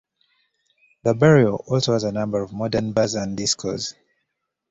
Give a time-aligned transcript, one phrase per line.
[1.03, 3.93] The "barrio" also has a number of modern bars and discos.